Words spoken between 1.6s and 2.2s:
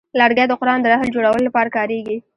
کاریږي.